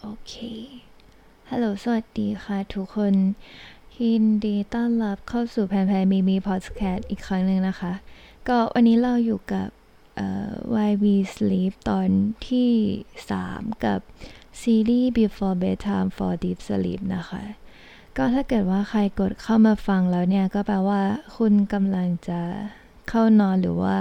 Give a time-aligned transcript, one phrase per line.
[0.00, 0.34] โอเค
[1.50, 3.14] ฮัลโหล สวัสดีค่ะทุกคน
[4.00, 7.92] ยินดีต้อนรับเข้าสู่แพนแพนมีมีพอดแคสต์อีกครั้งหนึ่งนะคะ
[8.48, 9.68] ก็วันนี้เราอยู่กับ
[10.16, 10.50] เอ่อ
[10.90, 11.04] YB
[11.34, 12.08] Sleep ตอน
[12.48, 12.70] ที่
[13.26, 14.00] 3 กับ
[14.60, 17.42] ซีรีส์ Before Bedtime for Deep Sleep นะคะ
[18.16, 21.02] ก็ถ้าเกิดว่าใครกดเข้ามาฟังแล้วเนี่ย ก็แปลว่า
[21.36, 22.40] คุณกำลังจะ
[23.08, 23.96] เข้านอนหรือว่า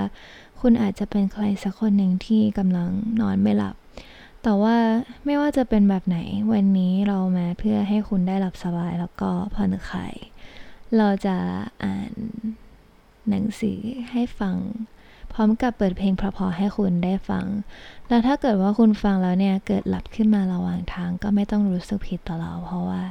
[0.62, 2.90] คุณอาจจะเป็นใครสักคนหนึ่งที่กำลัง
[3.22, 3.76] นอนไม่หลับ
[4.44, 4.78] แต่ว่า
[5.26, 6.20] ไม่ว่าจะเป็นแบบไหน
[6.52, 10.14] วันนี้เรามาเพื่อให้คุณได้หลับสบายแล้วก็ผ่อนคลาย
[10.98, 11.38] เราจะ
[11.84, 12.12] อ่าน
[13.30, 13.80] หนังสือ
[14.12, 14.56] ให้ฟัง
[15.34, 17.46] พร้อมกับเปิดเพลงเพราะๆให้คุณได้ฟัง
[18.08, 23.04] แล้วถ้าเกิดว่าคุณฟังแล้วเนี่ยเกิดหลับขึ้นมาระหว่างทางก็ไม่ต้องรู้สึกผิดต่อเรา เพราะว่า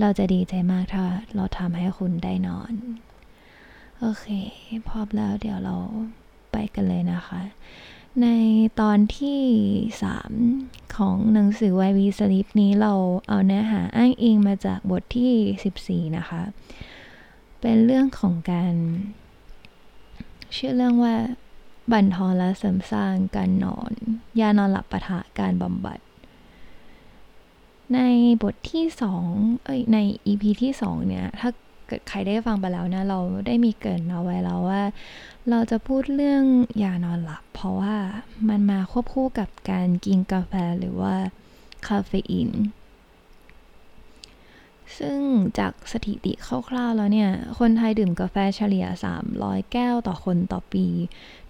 [0.00, 2.72] เราจะดีใจมากถ้าเราทำให้คุณได้นอน
[4.00, 4.26] โอเค
[4.88, 5.76] พร้อมแล้วเดี๋ยวเรา
[6.52, 7.40] ไปกันเลยนะคะ
[8.20, 8.28] ใน
[8.80, 9.40] ตอนที่
[10.16, 12.92] 3 ของหนังสือ YV Sleep นี้เรา
[13.28, 16.42] เอาเนื้อหาอ้างอิงมาจากบทที่ 14 นะคะ
[17.60, 18.74] เป็นเรื่องของการ
[20.56, 21.14] ชื่อเรื่องว่า
[21.92, 23.92] บั่นทอนและเสริมสร้างการนอน
[24.40, 25.98] ยานอนหลับปะทะการบำบัด
[27.94, 28.00] ใน
[28.42, 28.84] บทที่
[29.24, 31.50] 2 เอ้ยใน EP ที่ 2 เนี่ย ถ้า
[31.92, 34.82] กิดใครได้ฟังไปแล้วนะเราได้มีเกินเอาไว้แล้วว่า
[35.50, 36.44] เราจะพูดเรื่อง
[36.82, 37.96] ยานอนหลับ เพราะว่า
[38.48, 41.14] มันมาควบคู่กับการกินกาแฟหรือว่า
[41.86, 42.50] คาเฟอีน
[44.98, 45.18] ซึ่ง
[45.58, 46.32] จากสถิติ
[46.68, 48.86] คร่าวๆแล้วเนี่ย คนไทยดื่มกาแฟเฉลี่ย
[49.28, 50.86] 300 แก้วต่อคนต่อปี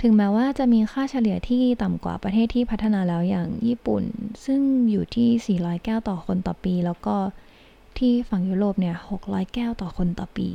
[0.03, 4.05] ถึงแม้ว่าจะมีค่าเฉลี่ยที่ต่ำกว่าประเทศที่พัฒนาแล้วอย่างญี่ปุ่น
[4.45, 7.17] ซึ่งอยู่ที่ 400 แก้วต่อคนต่อปี แล้วก็
[7.98, 10.48] ที่ฝั่งยุโรปเนี่ย 600 แก้วต่อคนต่อปี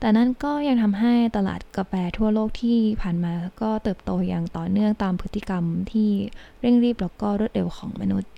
[0.00, 6.10] แต่นั่นก็ยังทำให้ตลาดกาแฟทั่วโลกที่ผ่านมาก็เติบโตอย่างต่อเนื่องตามพฤติกรรมที่
[6.60, 8.30] เร่งรีบแล้วก็รวดเร็วของมนุษย์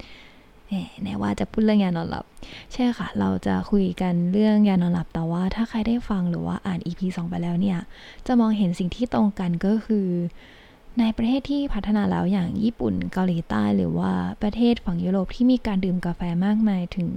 [0.68, 2.24] แหมแน่ว่าจะพูดเรื่องยานอนหลับ
[2.72, 7.78] ใช่ค่ะ เราจะคุยกันเรื่องยานอนหลับ แต่ว่าถ้าใครได้ฟังหรือว่าอ่าน EP 2 ไปแล้วเนี่ย
[8.26, 10.06] จะมองเห็นสิ่งที่ตรงกันก็คือ
[10.98, 17.10] ในประเทศที่พัฒนาแล้วอย่างญี่ปุ่นเกาหลีใต้หรือว่าประเทศฝั่งยุโรปที่มีการดื่มกาแฟมากมายถึง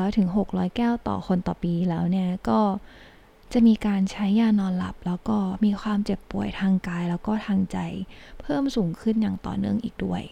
[0.00, 2.60] 400-600 แก้วต่อคนต่อปีแล้วเนี่ยก็
[3.52, 7.78] จะมีการใช้ยานอนหลับ แล้วก็มีความเจ็บป่วยทางกาย แล้วก็ทางใจ
[8.40, 10.22] เพิ่มสูงขึ้นอย่างต่อเนื่องอีกด้วย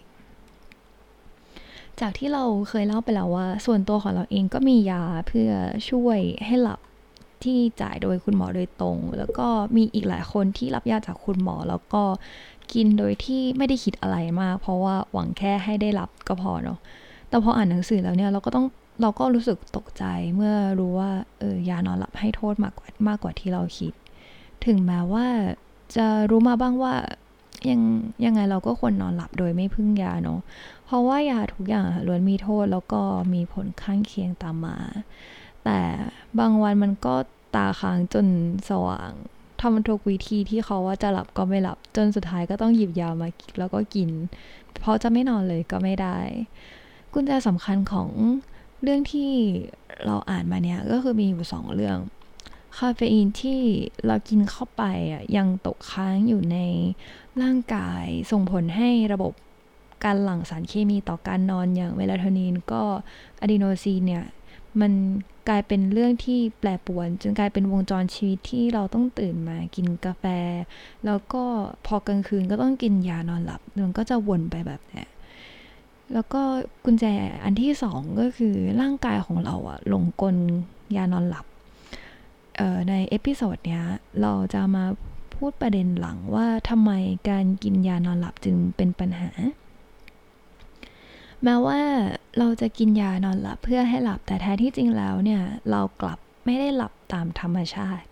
[2.01, 5.51] จากที่เราเคยเล่าไปแล้วว่า ส่วนตัวของเราเองก็มียาเพื่อ
[5.91, 6.81] ช่วยให้หลับ
[7.45, 12.03] ที่จ่ายโดยคุณหมอโดยตรง แล้วก็มีอีกหลายคนที่รับยาจากคุณหมอ แล้วก็
[12.75, 16.79] กินโดยที่ไม่ได้คิดอะไรมาก เพราะว่าหวังแค่ให้ได้หลับก็พอเนาะ
[17.29, 18.67] แต่พออ่านหนังสือแล้วเนี่ยเราก็ต้อง
[19.03, 20.05] เราก็รู้สึกตกใจ
[20.37, 23.93] เมื่อรู้ว่าเออยานอนหลับให้โทษมากกว่ามากกว่าที่เราคิด
[24.67, 25.27] ถึงแม้ว่า
[25.97, 26.95] จะรู้มาบ้างว่า
[27.71, 27.81] ยัง
[28.25, 30.41] ยังไงเราก็ควรนอนหลับโดยไม่พึ่งยาเนาะ
[30.87, 33.03] เพราะว่ายาทุกอย่างล้วนมีโทษแล้วก็
[33.35, 34.77] มีผลข้างเคียงตามมา
[35.65, 35.79] แต่
[36.39, 37.15] บางวันมันก็
[37.55, 38.27] ตาค้างจน
[38.69, 39.11] สว่าง
[39.61, 43.29] ทำทุกวิธีที่เขาว่าจะหลับก็ไม่หลับ จนสุดท้ายก็ต้องหยิบยามา
[43.59, 44.11] แล้วก็กิน
[44.81, 46.19] เพราะจะไม่นอนเลยก็ไม่ได้
[47.13, 48.09] กุญแจสำคัญของ
[48.83, 49.31] เรื่องที่
[50.07, 51.99] เราอ่านมาเนี่ยก็คือมีอยู่สองเรื่อง
[52.77, 53.61] คาเฟอีนที่
[54.07, 54.83] เรากินเข้าไป
[55.13, 56.59] อะยังตกค้างอยู่ใน
[57.43, 59.33] ร่างกายส่งผลให้ระบบ
[60.05, 62.83] การหลั่งสารเคมีต่อการนอนอย่างเมลาโทนินก็
[63.41, 64.25] อะดีโนซีนเนี่ย
[64.81, 64.93] มัน
[65.49, 70.25] กลายเป็นเรื่องที่แปรปรวน จนกลายเป็นวงจรชีวิตที่เราต้องตื่นมากินกาแฟ
[71.07, 71.43] แล้วก็
[71.87, 75.05] พอกลางคืนก็ต้องกินยานอนหลับมันก็จะวนไปแบบนี้
[76.13, 76.43] แล้วก็
[76.85, 77.05] กุญแจ
[77.45, 80.37] อันที่สองก็คือร่างกายของเราอะหลงกล
[80.97, 81.47] ยานอนหลับ
[82.89, 83.85] ใน episode เนี้ย
[84.21, 84.85] เราจะมา
[85.35, 86.91] พูดประเด็นหลังว่าทำไม
[87.31, 89.31] การกินยานอนหลับจึงเป็นปัญหา
[91.45, 91.81] แม้ว่า
[92.39, 98.07] เราจะกินยานอนหลับเพื่อให้หลับแต่แท้ที่จริงแล้วเนี่ย เรากลับไม่ได้หลับตามธรรมชาติ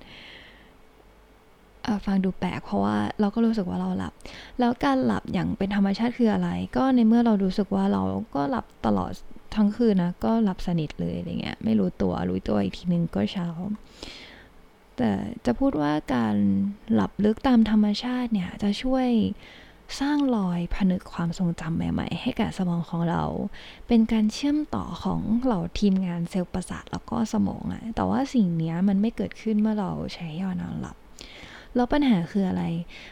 [2.06, 4.12] ฟังดูแปลกเพราะว่าเราก็รู้สึกว่าเราหลับ
[4.58, 8.02] แล้วการหลับอย่างเป็นธรรมชาติคืออะไร ก็ในเมื่อเรารู้สึกว่าเรา
[8.35, 9.12] ก็หลับตลอด
[9.56, 13.49] ทั้งคืนนะก็หลับสนิทเลยอะไรเงี้ยไม่รู้ตัวรู้ตัวอีกทีนึงก็เช้า
[14.97, 15.11] แต่
[15.47, 16.35] จะพูดว่าการ
[16.94, 19.08] หลับลึกตามธรรมชาติเนี่ยจะช่วย
[20.00, 23.23] สร้างรอยผนึกความทรงจำใหม่ ๆ ให้กับสมองของเรา
[23.88, 30.96] เป็นการเชื่อมต่อของเหล่าทีมงานเซลล์ประสาทแล้วก็สมองอะแต่ว่าสิ่งนี้มันไม่เกิดขึ้นเมื่อเราใช้ยานอนหลับ
[31.75, 32.64] แล้วปัญหาคืออะไร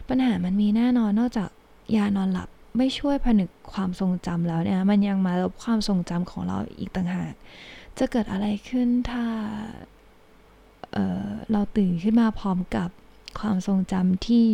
[0.08, 1.50] ปัญหามันมีแน่นอนนอกจาก
[1.96, 7.32] ยานอนหลับไม่ช่วยผนึกความทรงจำแล้วเนี่ยมันยังมาลบความทรงจำของเราอีกต่างหาก
[7.98, 9.24] จะเกิดอะไรขึ้นถ้า
[10.92, 12.88] เเราตื่นขึ้นมาพร้อมกับ
[13.40, 14.46] ความทรงจำที่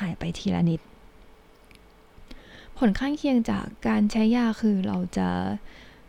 [0.00, 0.80] หายไปทีละนิด
[2.78, 5.28] ผลข้างเคียงจากการใช้ยาคือเราจะ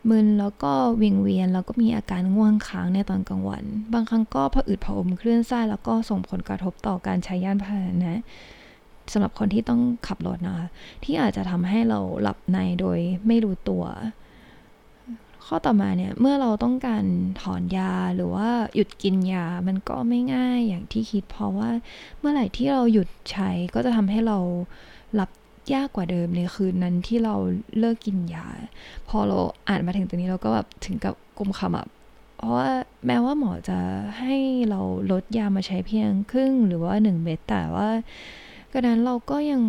[0.10, 3.64] มึนแล้วก็วิงเวียนแล้วก็มีอาการง่วงค้างในตอนกลางวัน
[3.94, 8.20] บางครั้งก็ผะอืดผะอมคลื่นไส้แล้วก็ส่งผลกระทบต่อการใช้ยานพาหนะ
[9.12, 10.68] สำหรับคนที่ต้องขับรถนะคะ
[11.04, 13.84] ที่อาจจะทำให้เราหลับในโดยไม่รู้ตัว
[15.46, 17.04] ข้อต่อมาเนี่ยเมื่อเราต้องการ
[17.42, 21.70] ถอนยาหรือว่าหยุดกินยามันก็ไม่ง่ายอย่างที่คิด เพราะว่า
[22.20, 24.38] เมื่อไหร่ที่เราหยุดใช้ก็จะทำให้เรา
[25.16, 25.30] หลับ
[25.74, 27.36] ยากกว่าเดิมในคืนนั้นที่เรา
[27.80, 28.48] เลิกกินยา
[29.08, 29.38] พอเรา
[29.68, 31.88] อ่านมาถึงตรงนี้เราก็แบบถึงกับกุมขมับ
[32.38, 32.70] เพราะว่า
[33.06, 33.80] แม้ว่าหมอจะ
[34.20, 34.36] ให้
[34.70, 34.82] เรา
[35.12, 37.90] ลดยามาใช้เพียงครึ่งหรือว่าหนึ่งเม็ดแต่ว่า
[38.72, 39.62] ก็นั้นเราก็ยัง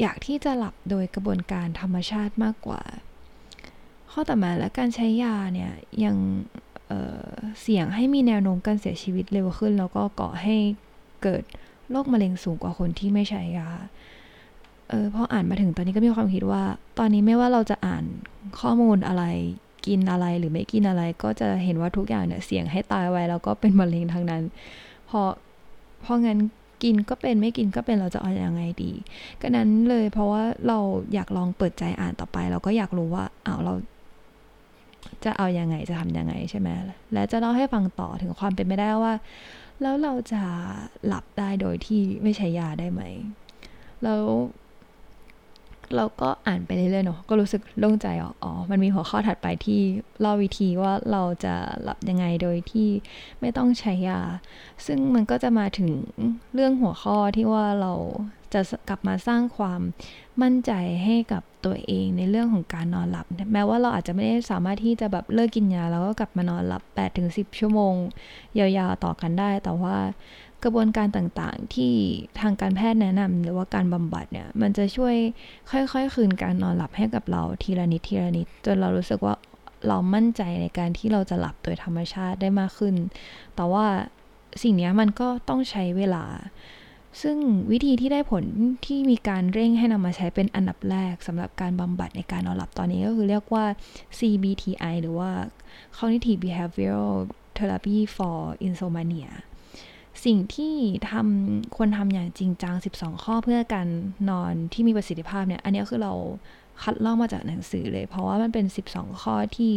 [0.00, 2.82] อยากที่จะหลับโดยกระบวนการธรรมชาติมากกว่า
[4.10, 5.72] ข้อต่อมาและการใช้ยาเนี่ย
[6.04, 6.16] ยัง
[6.88, 10.56] เเสี่ยงให้มีแนวโน้มการเสียชีวิตเร็วขึ้น แล้วก็ก่อให้
[11.22, 11.42] เกิด
[11.90, 13.70] โรคมะเร็งสูงกว่าคนที่ไม่ใช้ยา
[14.90, 16.62] เออพออ่านมาถึงตอนนี้ก็มีความคิดว่า
[16.98, 18.04] ตอนนี้ไม่ว่าเราจะอ่าน
[18.60, 19.24] ข้อมูลอะไร
[19.86, 24.42] กินอะไรหรือไม่กินอะไร ก็จะเห็นว่าทุกอย่างเนี่ยเสี่ยงให้ตายไวแล้วก็เป็นมะเร็งทั้งนั้น
[25.10, 25.20] พอ
[26.02, 26.38] เพราะงั้น
[26.82, 28.92] กินก็เป็นไม่กินก็เป็นเราจะเอาอย่างไงดี
[29.40, 30.78] ก็นั้นเลยเพราะว่าเรา
[31.14, 33.74] อยากลองเปิดใจอ่านต่อไป เราก็อยากรู้ว่าอ้าวเรา
[35.24, 36.68] จะเอาอยัางไงจะทำยังไงใช่ไหม
[37.12, 39.14] และจะเล่าให้ฟังต่อถึงความเป็นไม่ได้ว่า
[39.82, 40.42] แล้วเราจะ
[41.06, 43.02] หลับได้โดยที่ไม่ใช้ยาได้ไหม
[44.04, 44.22] แล้ว
[45.96, 49.80] เราก็อ่านไปเรื่อยๆเนาะก็รู้สึกโล่งใจอ๋ออมันมีหัวข้อถัดไปที่
[50.20, 52.88] เล่าวิธีว่าเราจะหลับยังไงโดยที่
[53.40, 54.20] ไม่ต้องใช้ยา
[54.86, 55.90] ซึ่งมันก็จะมาถึง
[56.54, 57.94] เรื่องหัวข้อที่ว่าเรา
[58.54, 59.80] จะกลับมาสร้างความ
[60.42, 60.72] มั่นใจ
[61.04, 66.82] ให้กับตัวเองในเรื่องของการนอนหลับ แม้ว่าเราอาจจะไม่ได้สามารถที่จะแบบเลิกกินยาแล้วก็กลับมานอนหลับ
[67.20, 67.94] 8-10 ชั่วโมง
[68.58, 69.96] ยาวๆต่อกันได้ แต่ว่า
[70.64, 71.92] กระบวนการต่างๆ ที่
[72.40, 75.14] ทางการแพทย์แนะนำหรือว่าการบำบัดเนี่ยมันจะช่วย
[75.70, 79.34] ค่อยๆ คืนการนอนหลับให้กับเราทีละนิดทีละนิด จนเรารู้สึกว่า
[79.88, 82.94] เรามั่นใจในการที่เราจะหลับโดยธรรมชาติได้มากขึ้น
[83.56, 83.86] แต่ว่า
[84.62, 86.24] สิ่งนี้มันก็ต้องใช้เวลา
[87.22, 87.36] ซึ่ง
[87.70, 88.44] วิธีที่ได้ผล
[88.86, 93.64] ที่มีการเร่งให้นำมาใช้เป็นอันดับแรกสำหรับการบำบัดในการนอนหลับตอนนี้ก็คือเรียกว่า
[94.18, 95.30] CBTI หรือว่า
[95.96, 97.14] Cognitive Behavioral
[97.56, 99.32] Therapy for Insomnia
[100.24, 100.74] สิ่งที่
[101.10, 103.88] ทำควรทำอย่างจริงจัง 12 ข้อเพื่อการ
[104.30, 106.12] นอนที่มีประสิทธิภาพเนี่ย อันนี้คือเรา
[106.82, 109.72] คัดลอกมาจากหนังสือเลย เพราะว่ามันเป็น 12 ข้อที่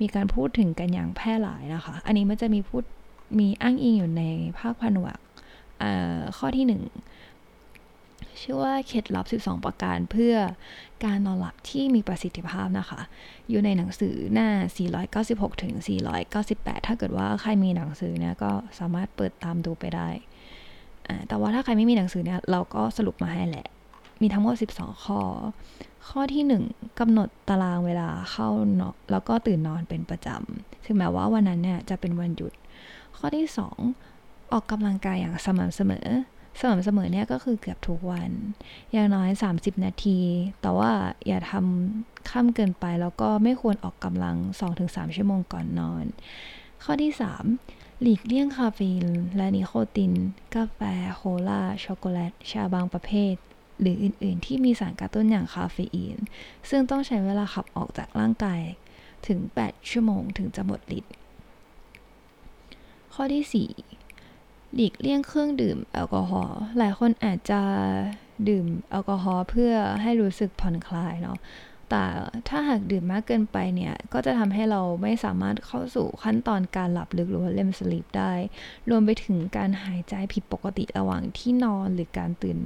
[0.00, 2.84] มีการพูดถึงกันอย่างแพร่หลายนะคะ อันนี้มันจะมีพูด
[3.38, 4.24] มีอ้างอิงอยู่ใน
[4.58, 5.18] ภาคพันวก
[6.36, 6.72] ข้อที่ 1
[8.40, 10.34] ชื่อว่าเคล็ดลับ 12 ประการเพื่อ
[11.04, 13.00] การนอนหลับที่มีประสิทธิภาพนะคะ
[13.48, 14.48] อยู่ในหนังสือหน้า
[15.06, 15.72] 496 ถึง
[16.30, 20.08] 498 ถ้าเกิดว่าใครมีหนังสือเนี่ยก็สามารถเปิดตามดูไปได้
[21.28, 23.66] แต่ว่าถ้าใครไม่มีหนังสือเนี่ยเราก็สรุปมาให้แหละ
[24.22, 25.20] มีทั้งหมด 12 ข้อ
[26.08, 28.48] ข้อที่ 1กำหนดตารางเวลาเข้า
[28.80, 32.52] นอนแล้วก็ตื่นนอนเป็นประจำถึงแม้ว่าวันนั้นเนี่ยจะเป็นวันหยุด
[33.16, 33.46] ข้อที่
[34.00, 36.06] 2 ออกกำลังกายอย่างสม่ำเสมอ
[36.58, 38.30] สม่ำเสมอเนี่ยก็คือเกือบทุกวัน
[38.92, 40.18] อย่างน้อย 30 นาที
[40.60, 40.90] แต่ว่า
[41.26, 44.36] อย่าทำค่ำเกินไปแล้วก็ไม่ควรออกกำลัง
[44.76, 46.04] 2-3 ชั่วโมงก่อนนอน
[46.84, 47.12] ข้อที่
[47.56, 49.06] 3 หลีกเลี่ยงคาเฟอีน
[49.36, 50.12] และนิโคติน
[50.54, 50.80] กาแฟ
[51.14, 53.34] โคลา ช็อกโกแลต ชาบางประเภท
[53.80, 56.16] หรืออื่น ๆ ที่มีสารกระตุ้นอย่างคาเฟอีน
[56.70, 58.60] ซึ่งต้องใช้เวลาขับออกจากร่างกาย
[59.26, 61.12] ถึง 8 ชั่วโมงถึงจะหมดฤทธิ์
[63.14, 63.97] ข้อที่ 4
[64.74, 67.60] หลีกเลี่ยงเครื่องดื่มแอลกอฮอล์หลายคนอาจจะ
[68.48, 69.72] ดื่มแอลกอฮอล์เพื่อ
[70.02, 71.38] ให้รู้สึกผ่อนคลายเนาะ
[71.90, 72.04] แต่
[72.48, 78.32] ถ้าหากดื่มมากเกินไปเนี่ย ก็จะทำให้เราไม่สามารถเข้าสู่ขั้นตอนการหลับลึกหรือว่า REM sleep ได้
[78.90, 82.58] รวมไปถึงการหายใจผิดปกติระหว่างที่นอนหรือการตื่น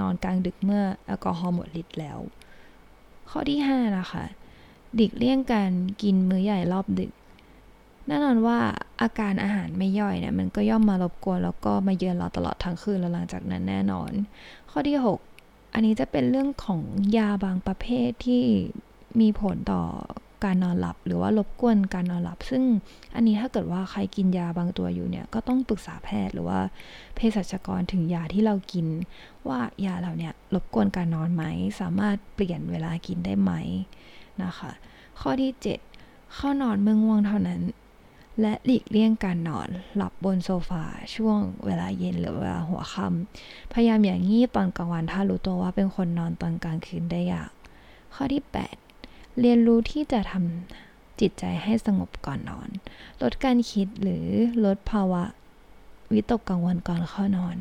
[0.00, 2.18] นอนกลางดึกเมื่อแอลกอฮอล์หมดฤทธิ์แล้ว
[3.30, 4.24] ข้อที่ 5 นะคะ
[4.94, 7.12] หลีกเลี่ยงการกินมื้อใหญ่รอบดึก
[8.10, 8.58] แน่นอนว่า
[9.02, 14.10] อาการอาหารไม่ย่อยเนี่ยมันก็ย่อมมารบกวน แล้วก็มาเยือนเราตลอดทั้งคืนแล้วหลังจากนั้นแน่นอน
[14.70, 14.98] ข้อที่
[15.36, 16.80] 6 อันนี้จะเป็นเรื่องของ
[17.16, 18.42] ยาบางประเภทที่
[19.20, 19.82] มีผลต่อ
[20.44, 22.62] การนอนหลับ หรือว่ารบกวนการนอนหลับ ซึ่ง
[23.14, 26.60] อันนี้ถ้าเกิดว่าใครกินยาบางตัวอยู่เนี่ยก็ต้องปรึกษาแพทย์หรือว่า
[27.14, 28.86] เภสัชกรถึงยาที่เรากิน
[29.48, 31.44] ว่ายาเราเนี่ยรบกวนการนอนไหม
[31.80, 33.52] สามารถเปลี่ยนเวลากินได้ไหม
[34.42, 34.70] นะคะ
[35.20, 35.52] ข้อที่
[35.92, 37.60] 7 เข้านอนเมื่อง่วงเท่านั้น
[38.40, 47.52] และหลีกเลี่ยงการนอนหลับบนโซฟาช่วงเวลาเย็นหรือเวลาหัวค่ำพยายามอย่างงีบตอนกลางวันถ้ารู้ตัวว่าเป็นคนนอนตอนกลางคืนได้ยาก
[48.14, 48.42] ข้อที่
[48.90, 52.68] 8 เรียนรู้ที่จะทำจิตใจให้สงบก่อนนอน
[53.22, 54.26] ลดการคิดหรือ
[54.64, 55.24] ลดภาวะ
[56.12, 57.56] วิตกกังวลก่อนเข้านอน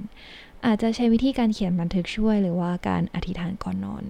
[0.66, 4.04] อาจจะใช้วิธีการเขียนบันทึกช่วย หรือว่าการอธิษฐานก่อนนอน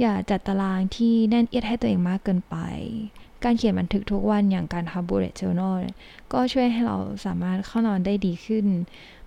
[0.00, 2.56] อย่าจัดตารางที่แน่นเอียดให้ตัวเองมากเกินไป
[3.44, 5.76] การเขียนบันทึกทุกวันอย่างการทำ bullet journal
[6.32, 8.66] ก็ช่วยให้เราสามารถเข้านอนได้ดีขึ้น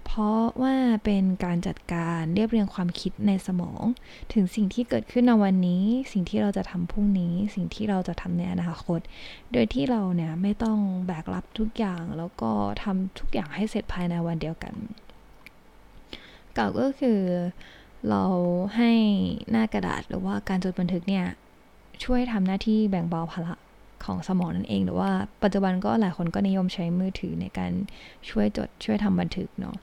[0.05, 0.75] เพราะว่า
[1.05, 3.81] เป็นการจัดการเรียบเรียงความคิดในสมอง
[4.33, 8.99] ถึงสิ่งที่เกิดขึ้นในวันนี้ สิ่งที่เราจะทำพรุ่งนี้ สิ่งที่เราจะทำในอนาคต
[9.51, 10.77] โดยที่เราเนี่ยไม่ต้อง
[11.07, 12.51] แบกรับทุกอย่างแล้วก็
[12.83, 14.73] ทำทุกอย่างให้เสร็จภายในวันเดียวกัน
[16.53, 17.19] เก่าก็คือ
[18.09, 18.23] เรา
[18.75, 18.91] ให้
[19.51, 21.25] หน้ากระดาษหรือว่าการจดบันทึกเนี่ย
[22.03, 23.53] ช่วยทำหน้าที่แบ่งเบาภาระ
[24.05, 25.11] ของสมองนั่นเอง หรือว่า
[25.43, 27.71] ปัจจุบันก็หลายคนก็นิยมใช้มือถือในการ
[28.29, 29.75] ช่วยจดช่วยทำบันทึกเนาะ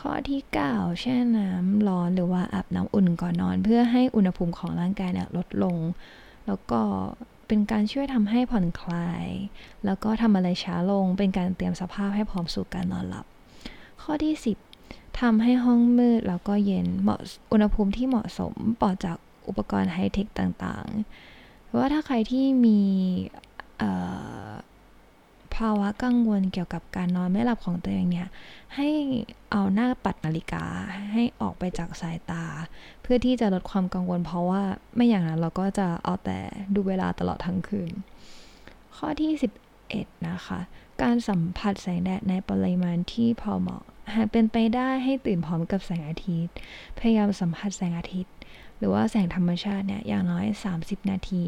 [0.00, 5.76] ข้อที่ 9 แช่น้ำร้อนหรือว่าอาบน้ำอุ่นก่อนนอน เพื่อให้อุณหภูมิของร่างกายเนี่ยลดลง
[6.46, 6.80] แล้วก็
[7.48, 9.26] เป็นการช่วยทำให้ผ่อนคลาย
[9.84, 13.26] แล้วก็ทำอะไรช้าลง เป็นการเตรียมสภาพให้พร้อมสู่การนอนหลับ
[14.02, 14.34] ข้อที่
[14.76, 17.20] 10ทำให้ห้องมืดแล้วก็เย็นเหมาะ
[17.52, 19.16] อุณหภูมิที่เหมาะสมปลอดจาก
[19.48, 21.33] อุปกรณ์ไฮเทคต่างๆ
[21.76, 22.80] ว่าถ้าใครที่มี
[25.54, 28.28] ภาวะกังวลเกี่ยวกับการนอนไม่หลับของตัวเองเนี่ย
[28.74, 28.88] ให้
[29.50, 30.64] เอาหน้าปัดนาฬิกา
[31.12, 32.44] ให้ออกไปจากสายตา
[33.02, 34.62] เพื่อที่จะลดความกังวล เพราะว่า
[34.94, 36.38] ไม่อย่างนั้นเราก็จะเอาแต่
[36.74, 37.92] ดูเวลาตลอดทั้งคืน
[38.96, 39.32] ข้อที่
[39.80, 40.60] 11 นะคะ
[41.02, 46.54] การสัมผัสแสงแดดในปริมาณที่พอเหมาะ หากเป็นไปได้ให้ตื่นพร้อมกับแสงอาทิตย์
[46.98, 48.34] พยายามสัมผัสแสงอาทิตย์
[48.78, 50.46] หรือว่าแสงธรรมชาติเนี่ยอย่างน้อย
[50.78, 51.44] 30 นาที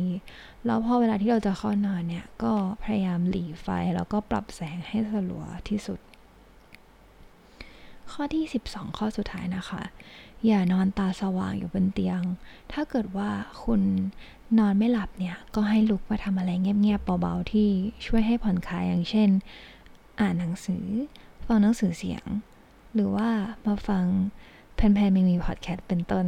[0.67, 2.53] แล้วพอเวลาที่เราจะเข้านอนเนี่ย ก็
[2.85, 6.01] พยายามหลีไฟแล้วก็ปรับแสงให้สลัวที่สุด
[8.13, 9.83] ข้อที่ 12 ข้อสุดท้ายนะคะ
[10.47, 12.23] อย่านอนตาสว่างอยู่บนเตียง
[12.73, 13.31] ถ้าเกิดว่า
[13.65, 13.81] คุณ
[14.59, 17.69] นอนไม่หลับเนี่ย ก็ให้ลุกมาทำอะไรเงียบๆเบาๆที่
[18.07, 19.29] ช่วยให้ผ่อนคลายอย่างเช่น
[20.21, 20.87] อ่านหนังสือ
[21.47, 22.25] ฟังหนังสือเสียง
[22.95, 23.29] หรือว่า
[23.67, 24.05] มาฟัง
[24.75, 26.27] แพนๆมีมีพอดแคสต์เป็นต้น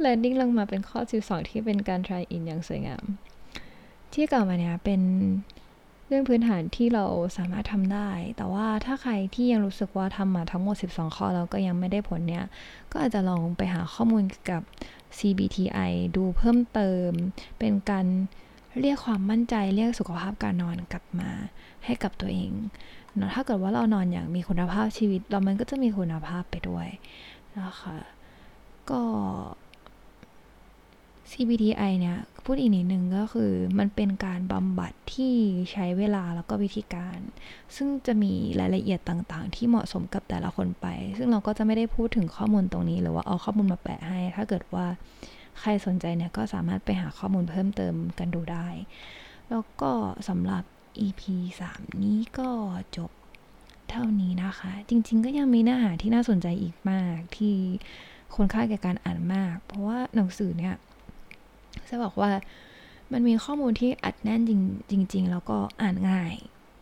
[0.00, 3.04] แลนดิ้งลงมาเป็นข้อ 12 ที่เป็นการ try in อย่างสวยงาม
[4.12, 5.00] ที่กล่าวมาเนี่ยเป็น
[6.06, 7.04] เรื่องพื้นฐานที่เรา
[7.36, 12.44] สามารถทำได้ แต่ว่าถ้าใครที่ยังรู้สึกว่าทำมาทั้งหมด 12 ข้อแล้วก็ยังไม่ได้ผลเนี่ย
[12.92, 14.62] ก็อาจจะลองไปหาข้อมูลกับ
[15.18, 17.10] CBTI ดูเพิ่มเติม
[17.58, 18.06] เป็นการ
[18.80, 21.30] เรียกความมั่นใจเรียกสุขภาพการนอนกลับมา
[21.84, 22.50] ให้กับตัวเอง
[23.16, 26.88] เนาะถ้าเกิดว่าเรานอนอย่างมีคุณภาพชีวิต เรามันก็จะมีคุณภาพไปด้วย
[27.60, 27.96] นะคะ
[28.90, 29.02] ก็
[31.30, 35.34] CBTI เนี่ยพูดอีกนิดนึงก็คือมันเป็นการบำบัดที่
[35.72, 37.18] ใช้เวลาแล้วก็วิธีการ
[37.76, 40.86] ซึ่งจะมีรายละเอียดต่างๆ ที่เหมาะสมกับแต่ละคนไป
[41.18, 44.86] ซึ่งเราก็จะไม่ได้พูดถึงข้อมูลตรงนี้ หรือว่าเอาข้อมูลมาแปะให้ ถ้าเกิดว่า
[45.60, 48.68] ใครสนใจเนี่ยก็สามารถไปหาข้อมูลเพิ่มเติมกันดูได้
[49.50, 49.92] แล้วก็
[50.28, 50.64] สำหรับ
[51.06, 51.22] EP
[51.68, 52.50] 3 นี้ก็
[52.96, 53.10] จบ
[53.90, 57.56] เท่านี้นะคะ จริง ๆ ก็ยังมีเนื้อหาที่น่าสนใจอีกมากที่
[58.34, 60.74] คนค่าแก่การอ่านมาก เพราะว่าหนังสือเนี่ย
[61.88, 62.30] จะบอกว่า
[63.12, 64.52] มันมีข้อมูลที่อัดแน่นจ
[64.92, 66.34] ริงจริง ๆ แล้วก็อ่านง่าย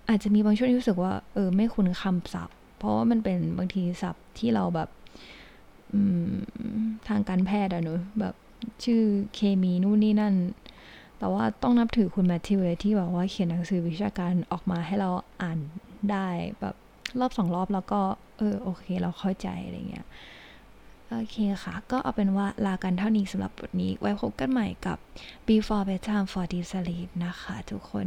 [0.09, 4.89] อาจจะมีบางช่วงที่รู้สึกว่าเออไม่คุ้นคำศัพท์ เพราะว่ามันเป็นบางทีศัพท์ที่เราแบบ
[7.09, 8.35] ทางการแพทย์อะเนอะแบบ
[8.85, 9.03] ชื่อ
[9.35, 10.35] เคมีนู่นนี่นั่น
[11.19, 15.11] แต่ว่าต้องนับถือคุณแมทธิวเลยที่แบบว่าเขียนหนังสือวิชาการออกมาให้เรา
[15.43, 15.59] อ่าน
[16.11, 16.29] ได้
[16.61, 16.75] แบบ
[17.21, 18.01] รอบสองรอบแล้วก็
[18.39, 20.07] เออโอเค เราเข้าใจอะไรเงี้ย
[21.11, 24.99] โอเคค่ะ ก็เอาเป็นว่าลากันเท่านี้สำหรับบทนี้ ไว้พบกันใหม่กับ
[25.47, 28.07] Before Bedtime for Deep Sleep นะคะทุกคน